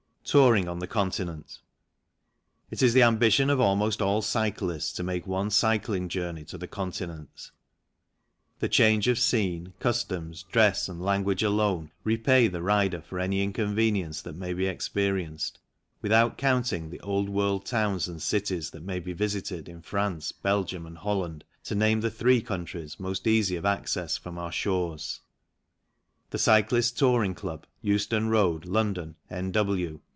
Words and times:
Touring 0.23 0.69
on 0.69 0.79
the 0.79 0.87
Continent. 0.87 1.59
It 2.69 2.81
is 2.81 2.93
the 2.93 3.03
ambition 3.03 3.49
of 3.49 3.59
almost 3.59 4.01
all 4.01 4.21
cyclists 4.21 4.93
to 4.93 5.03
make 5.03 5.27
one 5.27 5.49
cycling 5.49 6.07
journey 6.07 6.45
to 6.45 6.57
the 6.57 6.69
Continent. 6.69 7.51
The 8.59 8.69
change 8.69 9.09
of 9.09 9.19
scene, 9.19 9.73
customs, 9.79 10.43
dress, 10.43 10.87
and 10.87 11.01
language 11.01 11.43
alone 11.43 11.91
repay 12.05 12.47
the 12.47 12.61
rider 12.61 13.01
for 13.01 13.19
any 13.19 13.43
inconvenience 13.43 14.21
that 14.21 14.37
may 14.37 14.53
be 14.53 14.67
experienced, 14.67 15.59
without 16.01 16.37
counting 16.37 16.89
the 16.91 17.01
old 17.01 17.27
world 17.27 17.65
towns 17.65 18.07
and 18.07 18.21
cities 18.21 18.69
that 18.71 18.83
may 18.85 19.01
be 19.01 19.11
visited 19.11 19.67
in 19.67 19.81
France, 19.81 20.31
Belgium, 20.31 20.85
and 20.85 20.99
Holland, 20.99 21.43
to 21.65 21.75
name 21.75 21.99
the 21.99 22.11
three 22.11 22.41
countries 22.41 22.97
most 23.01 23.27
easy 23.27 23.57
of 23.57 23.65
access 23.65 24.15
from 24.15 24.37
our 24.37 24.51
shores. 24.51 25.19
The 26.29 26.37
Cyclists' 26.37 26.91
Touring 26.91 27.35
Club, 27.35 27.65
Euston 27.81 28.29
Road, 28.29 28.63
London, 28.65 29.15
N.W. 29.29 29.99